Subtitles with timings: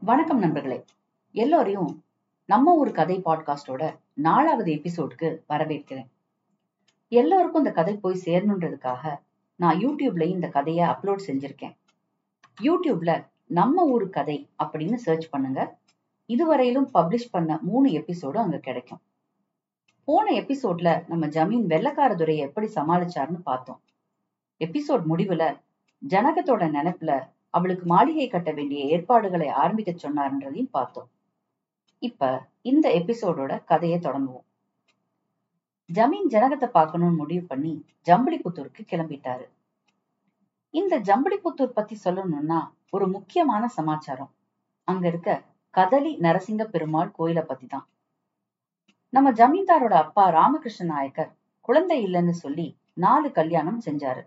[0.00, 0.84] வணக்கம் நண்பர்களே.
[1.32, 2.04] எல்லோரையும்
[2.46, 6.06] நம்ம ஒரு கதை பாட்காஸ்டோட நாலாவது எபிசோடுக்கு வரவேற்கிறேன்.
[7.08, 9.18] எல்லோருக்கும் இந்த கதை போய் சேரணுன்றதுக்காக
[9.56, 11.76] நான் யூடியூப்ல இந்த கதையை அப்லோட் செஞ்சிருக்கேன்.
[12.62, 15.78] யூடியூப்ல நம்ம ஊர் கதை அப்படின்னு சர்ச் பண்ணுங்க.
[16.26, 19.00] இதுவரையிலும் பப்ளிஷ் பண்ண மூணு எபிசோடும் அங்க கிடைக்கும்.
[20.04, 23.80] போன எபிசோட்ல நம்ம ஜமீன் வெள்ளக்கார துறையை எப்படி சமாளிச்சார்னு பார்த்தோம்.
[24.58, 25.60] எபிசோட் முடிவுல
[26.08, 31.08] ஜனகத்தோட நினைப்புல அவளுக்கு மாளிகை கட்ட வேண்டிய ஏற்பாடுகளை ஆரம்பிக்க சொன்னார்ன்றதையும் பார்த்தோம்.
[31.98, 34.46] இப்ப இந்த எபிசோடோட கதையை தொடங்குவோம்.
[35.90, 39.46] ஜமீன் ஜனகத்தை பார்க்கணும்னு முடிவு பண்ணி ஜம்பளிபுத்தூருக்கு கிளம்பிட்டாரு.
[40.70, 42.58] இந்த ஜம்பளிபுத்தூர் பத்தி சொல்லணும்னா
[42.90, 44.32] ஒரு முக்கியமான சமாச்சாரம்.
[44.84, 45.30] அங்க இருக்க
[45.74, 47.86] கதலி நரசிங்க பெருமாள் கோயிலை பத்தி தான்
[49.12, 51.30] நம்ம ஜமீன்தாரோட அப்பா ராமகிருஷ்ண நாயக்கர்
[51.60, 54.22] குழந்தை இல்லைன்னு சொல்லி நாலு கல்யாணம் செஞ்சாரு.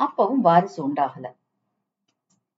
[0.00, 1.26] அப்பவும் வாரிசு உண்டாகல.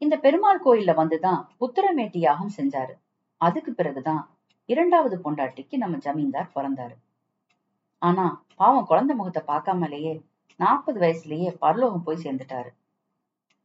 [0.03, 2.93] இந்த பெருமாள் கோயில்ல வந்துதான் புத்திரமேட்டி யாகம் செஞ்சாரு.
[3.37, 4.31] அதுக்கு பிறகுதான்
[4.67, 6.95] இரண்டாவது பொண்டாட்டிக்கு நம்ம ஜமீன்தார் பிறந்தாரு.
[7.99, 10.23] ஆனா பாவம் குழந்தை முகத்தை பார்க்காமலேயே
[10.57, 12.69] நாற்பது வயசுலயே பரலோகம் போய் சேர்ந்துட்டாரு.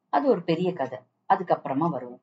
[0.10, 1.00] அது ஒரு பெரிய கதை.
[1.34, 2.22] அதுக்கப்புறமா வருவோம்.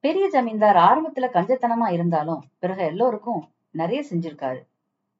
[0.00, 4.66] பெரிய ஜமீன்தார் ஆரம்பத்துல கஞ்சத்தனமா இருந்தாலும் பிறகு எல்லோருக்கும் நிறைய செஞ்சிருக்காரு.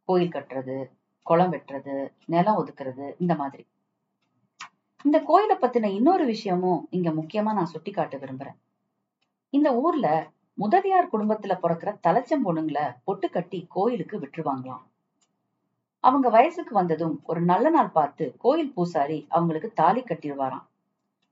[0.04, 0.90] கோயில் கட்டுறது
[1.22, 3.66] குளம் வெட்டுறது நிலம் ஒதுக்குறது இந்த மாதிரி.
[5.04, 8.58] இந்த கோயிலை பத்தின இன்னொரு விஷயமும் இங்க முக்கியமா நான் சுட்டி காட்ட விரும்புறேன்.
[9.50, 14.82] இந்த ஊர்ல முதலியார் குடும்பத்துல பிறக்கிற தலைச்சம் பொண்ணுங்களை பொட்டு கட்டி கோயிலுக்கு விட்டுருவாங்களாம்.
[16.00, 20.66] அவங்க வயசுக்கு வந்ததும் ஒரு நல்ல நாள் பார்த்து கோயில் பூசாரி அவங்களுக்கு தாலி கட்டிடுவாராம்.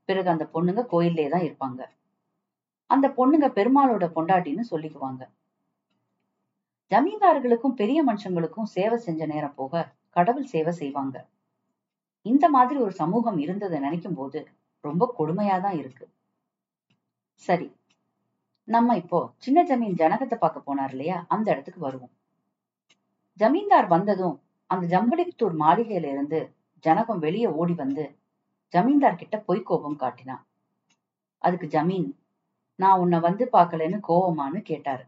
[0.05, 1.81] பிறகு அந்த பொண்ணுங்க கோயிலே தான் இருப்பாங்க.
[2.87, 5.23] அந்த பொண்ணுங்க பெருமாளோட பொண்டாட்டின்னு சொல்லிக்குவாங்க.
[6.91, 11.27] ஜமீன்தார்களுக்கும் பெரிய மனுஷங்களுக்கும் சேவை செஞ்ச நேரம் போக கடவுள் சேவை செய்வாங்க.
[12.27, 14.39] இந்த மாதிரி ஒரு சமூகம் இருந்ததை நினைக்கும் போது
[14.85, 16.05] ரொம்ப கொடுமையா தான் இருக்கு.
[17.43, 17.69] சரி
[18.69, 21.17] நம்ம இப்போ சின்ன ஜமீன் ஜனகத்தை பார்க்க போனார் இல்லையா?
[21.29, 22.13] அந்த இடத்துக்கு வருவோம்.
[23.41, 24.37] ஜமீன்தார் வந்ததும்
[24.71, 26.41] அந்த ஜம்பளித்தூர் மாளிகையில இருந்து
[26.85, 28.05] ஜனகம் வெளியே ஓடி வந்து
[28.75, 30.45] ஜமீன்தார் கிட்ட பொய் கோபம் காட்டினான்
[31.45, 32.09] அதுக்கு ஜமீன்
[32.79, 35.05] நான் உன்னை வந்து பார்க்கலன்னு கோவமானு கேட்டாரு.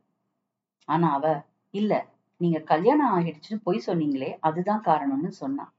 [0.88, 1.26] ஆனா அவ
[1.74, 1.92] இல்ல
[2.40, 5.72] நீங்க கல்யாணம் ஆகிடுச்சுன்னு பொய் சொன்னீங்களே அதுதான் காரணம்னு சொன்னான்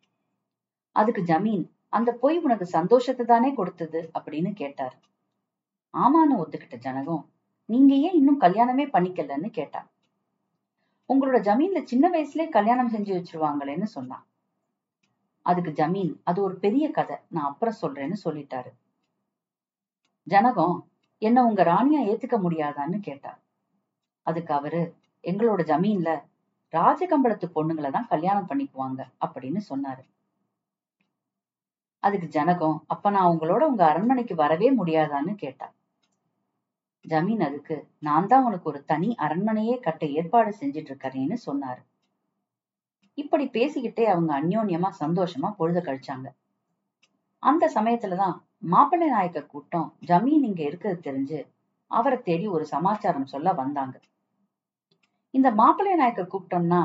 [0.96, 1.64] அதுக்கு ஜமீன்.
[1.90, 4.12] அந்த பொய் உனக்கு சந்தோஷத்தை தானே கொடுத்தது?
[4.18, 4.96] அப்படின்னு கேட்டார்.
[5.94, 7.24] ஆமான்னு ஒத்துக்கிட்ட ஜனகம்
[7.66, 9.82] நீங்க ஏன் இன்னும் கல்யாணமே பண்ணிக்கலன்னு கேட்டா.
[11.10, 14.26] உங்களோட ஜமீன்ல சின்ன வயசுலயே கல்யாணம் செஞ்சு வச்சிருவாங்களேன்னு சொன்னான்
[15.42, 17.16] அதுக்கு ஜமீன் அது ஒரு பெரிய கதை.
[17.30, 18.72] நான் அப்புறம் சொல்றேன்னு சொல்லிட்டாரு.
[20.28, 20.78] ஜனகம்
[21.18, 23.40] என்ன உங்க ராணியா ஏத்துக்க முடியாதான்னு கேட்டார்
[24.28, 24.82] அதுக்கு அவரு
[25.24, 26.12] எங்களோட ஜமீன்ல
[26.74, 30.04] ராஜகம்பளத்து பொண்ணுங்களை தான் கல்யாணம் பண்ணிக்குவாங்க அப்படின்னு சொன்னாரு.
[32.04, 32.78] அதுக்கு ஜனகம்.
[32.88, 35.68] அப்ப நான் உங்களோட உங்க அரண்மனைக்கு வரவே முடியாதான்னு கேட்டா.
[37.06, 37.76] ஜமீன் அதுக்கு.
[38.00, 41.82] நான் தான் உனக்கு ஒரு தனி அரண்மனையே கட்ட ஏற்பாடு செஞ்சிட்டு இருக்கறேன்னு சொன்னாரு.
[43.18, 46.28] இப்படி பேசிக்கிட்டே அவங்க அந்யோன்யமா சந்தோஷமா பொழுத கழிச்சாங்க.
[47.44, 48.36] அந்த சமயத்துலதான்
[48.66, 51.40] மாப்பிள்ளை நாயக்கர் கூட்டம் ஜமீன் இங்க இருக்கிறது தெரிஞ்சு
[51.92, 53.96] அவரை தேடி ஒரு சமாச்சாரம் சொல்ல வந்தாங்க.
[55.34, 56.82] இந்த மாப்பிள்ளை நாயக்க கூட்டம்னா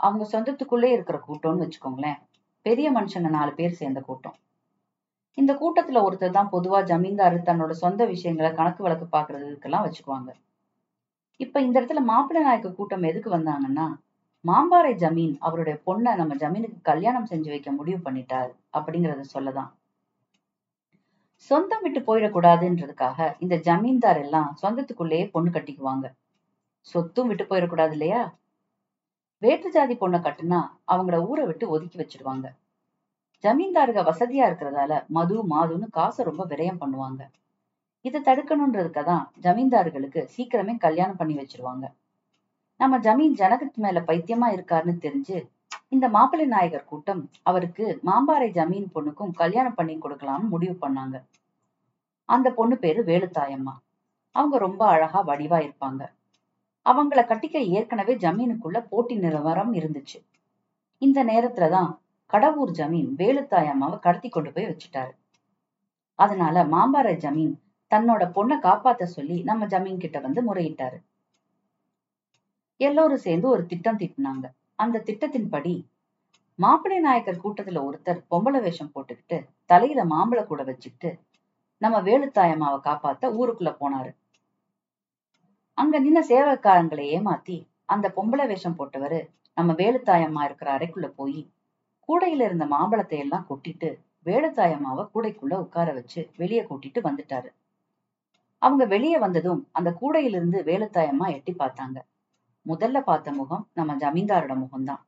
[0.00, 2.20] அவங்க சொந்தத்துக்குள்ளே இருக்கிற கூட்டம்னு வச்சுக்கோங்களேன்.
[2.66, 4.36] பெரிய மனுஷங்க நாலு பேர் சேர்ந்த கூட்டம்.
[5.38, 10.30] இந்த கூட்டத்துல ஒருத்தர் தான் பொதுவா ஜமீன்தாரு தன்னோட சொந்த விஷயங்களை கணக்கு வழக்கு பாக்குறதுக்கெல்லாம் வச்சுக்குவாங்க.
[11.40, 13.86] இப்ப இந்த இடத்துல மாப்பிள்ளை நாயக்க கூட்டம் எதுக்கு வந்தாங்கன்னா
[14.44, 19.70] மாம்பாறை ஜமீன் அவருடைய பொண்ணை நம்ம ஜமீனுக்கு கல்யாணம் செஞ்சு வைக்க முடிவு பண்ணிட்டார் அப்படிங்கறத சொல்லதான்.
[21.50, 26.06] சொந்தம் விட்டு போயிடக்கூடாதுன்றதுக்காக இந்த ஜமீன்தார் எல்லாம் சொந்தத்துக்குள்ளேயே பொண்ணு கட்டிக்குவாங்க.
[26.86, 28.22] சொத்தும் விட்டு போயிடக்கூடாது இல்லையா?
[29.44, 30.58] வேற்று ஜாதி பொண்ணை கட்டுனா
[30.92, 32.46] அவங்கள ஊரை விட்டு ஒதுக்கி வச்சிடுவாங்க.
[33.44, 37.22] ஜமீன்தாருக வசதியா இருக்கிறதால மது மாதுன்னு காசை ரொம்ப விரயம் பண்ணுவாங்க.
[38.04, 41.86] இதை தடுக்கணுன்றதுக்கு தான் ஜமீன்தார்களுக்கு சீக்கிரமே கல்யாணம் பண்ணி வச்சிருவாங்க.
[42.80, 45.38] நம்ம ஜமீன் ஜனகத் மேல பைத்தியமா இருக்காருன்னு தெரிஞ்சு
[45.88, 51.16] இந்த மாப்பிள்ளை நாயகர் கூட்டம் அவருக்கு மாம்பாறை ஜமீன் பொண்ணுக்கும் கல்யாணம் பண்ணி கொடுக்கலாம்னு முடிவு பண்ணாங்க.
[52.28, 53.74] அந்த பொண்ணு பேரு வேலுத்தாயம்மா.
[54.36, 56.02] அவங்க ரொம்ப அழகா வடிவா இருப்பாங்க.
[56.84, 60.18] அவங்கள கட்டிக்க ஏற்கனவே ஜமீனுக்குள்ள போட்டி நிலவரம் இருந்துச்சு.
[60.98, 65.12] இந்த நேரத்துலதான் கடவுர் ஜமீன் வேலுத்தாய் அம்மாவை கடத்தி கொண்டு போய் வச்சுட்டாரு.
[66.14, 67.54] அதனால மாம்பாறை ஜமீன்
[67.90, 70.98] தன்னோட பொண்ணை காப்பாத்த சொல்லி நம்ம ஜமீன் கிட்ட வந்து முறையிட்டாரு.
[72.76, 74.46] எல்லோரும் சேர்ந்து ஒரு திட்டம் திட்டினாங்க.
[74.74, 75.86] அந்த திட்டத்தின்படி
[76.54, 81.18] மாப்பிள்ளை நாயக்கர் கூட்டத்துல ஒருத்தர் பொம்பளை வேஷம் போட்டுக்கிட்டு தலையில மாம்பழ கூட வச்சுக்கிட்டு
[81.78, 84.10] நம்ம வேலுத்தாயம்மாவை காப்பாத்த ஊருக்குள்ள போனாரு.
[85.78, 89.20] அங்க நின்ன சேவக்காரங்களை ஏமாத்தி அந்த பொம்பளை வேஷம் போட்டவரு
[89.54, 91.40] நம்ம வேலுத்தாயம்மா இருக்கிற அறைக்குள்ள போய்
[92.08, 93.90] கூடையில இருந்த மாம்பழத்தை எல்லாம் கொட்டிட்டு
[94.26, 97.48] வேலுத்தாயம்மாவை கூடைக்குள்ள உட்கார வச்சு வெளியே கூட்டிட்டு வந்துட்டாரு.
[98.58, 101.98] அவங்க வெளியே வந்ததும் அந்த கூடையிலிருந்து வேலுத்தாயம்மா எட்டி பார்த்தாங்க.
[102.66, 105.02] முதல்ல பார்த்த முகம் நம்ம ஜமீன்தாரோட முகம்தான்.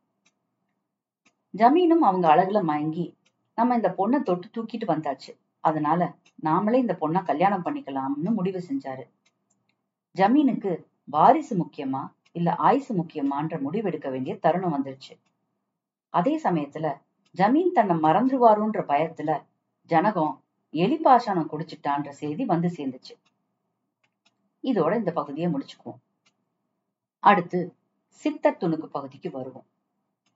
[1.55, 3.07] ஜமீனும் அவங்க அழகுல மயங்கி
[3.55, 5.33] நம்ம இந்த பொண்ணை தொட்டு தூக்கிட்டு வந்தாச்சு.
[5.61, 6.15] அதனால
[6.45, 9.05] நாமளே இந்த பொண்ணை கல்யாணம் பண்ணிக்கலாம்னு முடிவு செஞ்சாரு.
[10.17, 10.73] ஜமீனுக்கு
[11.05, 12.03] வாரிசு முக்கியமா
[12.33, 15.15] இல்ல ஆயுசு முக்கியமான்ற முடிவெடுக்க வேண்டிய தருணம் வந்துருச்சு.
[16.15, 16.87] அதே சமயத்துல
[17.35, 19.31] ஜமீன் தன்னை மறந்துருவாருன்ற பயத்துல
[19.91, 20.35] ஜனகம்
[20.75, 23.15] எலிபாஷானம் குடிச்சிட்டான்ற செய்தி வந்து சேர்ந்துச்சு.
[24.65, 26.01] இதோட இந்த பகுதியை முடிச்சுக்குவோம்.
[27.23, 27.61] அடுத்து
[28.23, 29.67] சித்தர் துணுக்கு பகுதிக்கு வருவோம்.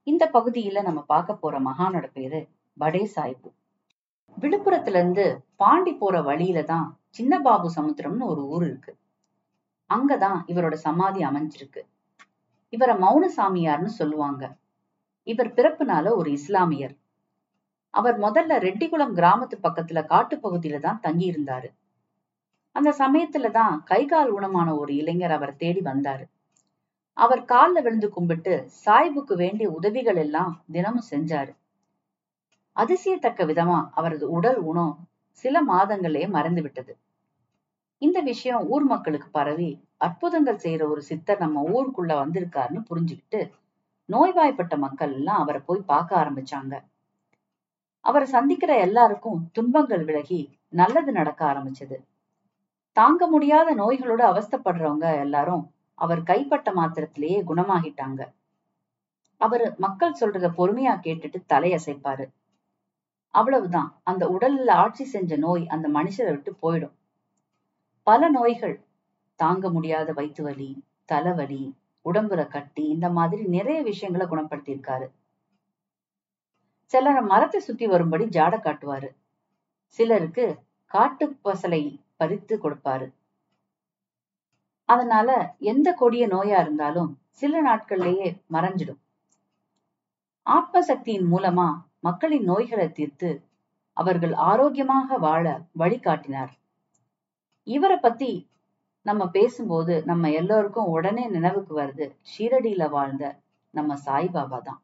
[0.06, 2.40] இந்த பகுதியில நம்ம பார்க்க போற மகானோட பேரு
[2.76, 3.50] படே சாஹிபு
[4.36, 5.24] விழுப்புரத்துல இருந்து
[5.56, 8.92] பாண்டி போற வழியில தான் சின்ன பாபு சமுத்திரம்னு ஒரு ஊர் இருக்கு.
[9.90, 11.82] அங்கதான் இவரோட சமாதி அமைஞ்சிருக்கு.
[12.72, 14.44] இவரை மௌன சாமியார்னு சொல்லுவாங்க.
[15.26, 16.94] இவர் பிறப்புனால ஒரு இஸ்லாமியர்.
[17.94, 21.68] அவர் முதல்ல ரெட்டிகுளம் கிராமத்து பக்கத்துல காட்டு பகுதியில தான் தங்கி இருந்தாரு
[22.76, 26.24] அந்த சமயத்துல தான் கை கால் ஊனமான ஒரு இளைஞர் அவரை தேடி வந்தாரு.
[27.16, 28.54] அவர் கால்ல விழுந்து கும்பிட்டு
[28.84, 31.52] சாய்புக்கு வேண்டிய உதவிகள் எல்லாம் தினமும் செஞ்சாரு.
[32.76, 34.94] அதிசயத்தக்க விதமா அவரது உடல் உணம்
[35.30, 36.92] சில மாதங்களே மறந்து விட்டது
[38.02, 43.40] இந்த விஷயம் ஊர் மக்களுக்கு பரவி அற்புதங்கள் செய்யற ஒரு சித்தர் நம்ம ஊருக்குள்ள வந்திருக்காருன்னு புரிஞ்சுக்கிட்டு
[44.08, 46.74] நோய்வாய்ப்பட்ட மக்கள் எல்லாம் அவரை போய் பார்க்க ஆரம்பிச்சாங்க.
[48.04, 51.96] அவரை சந்திக்கிற எல்லாருக்கும் துன்பங்கள் விலகி நல்லது நடக்க ஆரம்பிச்சது.
[52.92, 55.64] தாங்க முடியாத நோய்களோட அவஸ்தப்படுறவங்க எல்லாரும்
[55.94, 58.20] அவர் கைப்பட்ட மாத்திரத்திலேயே குணமாகிட்டாங்க.
[59.36, 62.26] அவரு மக்கள் சொல்றத பொறுமையா கேட்டுட்டு தலையசைப்பாரு.
[63.34, 64.00] அவ்வளவுதான்.
[64.02, 66.94] அந்த உடல்ல ஆட்சி செஞ்ச நோய் அந்த மனுஷரை விட்டு போயிடும்.
[68.02, 68.84] பல நோய்கள்
[69.36, 71.74] தாங்க முடியாத வயிற்று வலி தலைவலி
[72.04, 75.10] உடம்புற கட்டி இந்த மாதிரி நிறைய விஷயங்களை குணப்படுத்தியிருக்காரு.
[76.84, 79.08] சிலர் மரத்தை சுத்தி வரும்படி ஜாட காட்டுவாரு.
[79.86, 83.12] சிலருக்கு காட்டு பசலை பறித்து கொடுப்பாரு.
[84.84, 89.00] அதனால எந்த கொடிய நோயா இருந்தாலும் சில நாட்கள்லயே மறைஞ்சிடும்.
[90.42, 91.68] ஆத்ம சக்தியின் மூலமா
[92.00, 93.42] மக்களின் நோய்களை தீர்த்து
[93.92, 96.58] அவர்கள் ஆரோக்கியமாக வாழ வழிகாட்டினார்.
[97.66, 98.48] இவரை பத்தி
[99.02, 103.40] நம்ம பேசும்போது நம்ம எல்லோருக்கும் உடனே நினைவுக்கு வருது ஷீரடியில வாழ்ந்த
[103.70, 104.82] நம்ம சாய்பாபா தான்.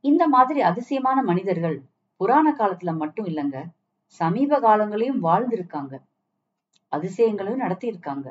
[0.00, 1.82] இந்த மாதிரி அதிசயமான மனிதர்கள்
[2.16, 3.58] புராண காலத்துல மட்டும் இல்லைங்க
[4.20, 5.94] சமீப காலங்களையும் வாழ்ந்திருக்காங்க.
[6.92, 8.28] அதிசயங்களையும் நடத்தியிருக்காங்க.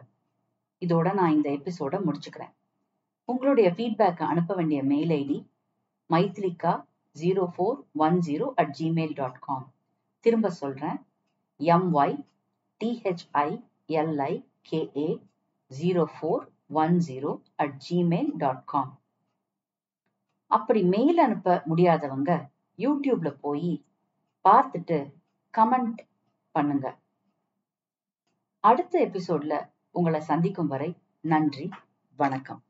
[0.82, 2.54] இதோட நான் இந்த எபிசோட முடிச்சுக்கிறேன்.
[3.30, 5.38] உங்களுடைய ஃபீட்பேக் அனுப்ப வேண்டிய mail ID
[6.10, 6.74] Maithrika
[7.16, 9.74] zero four one zero at Gmail dot com
[10.20, 10.98] திரும்ப சொல்றேன்
[11.60, 12.16] M Y
[12.82, 13.50] D H I
[14.02, 14.34] L I
[14.70, 15.08] K A
[15.72, 16.44] zero four
[16.74, 18.92] one zero at Gmail dot com
[20.52, 22.32] அப்படி மெயில் அனுப்ப முடியாதவங்க
[22.80, 23.72] யூடியூப்ல போய்
[24.46, 24.98] பார்த்துட்டு
[25.54, 26.02] கமெண்ட்
[26.56, 26.88] பண்ணுங்க.
[28.64, 29.56] அடுத்த எபிசோட்ல
[29.92, 30.90] உங்களை சந்திக்கும் வரை
[31.24, 31.70] நன்றி
[32.20, 32.62] வணக்கம்.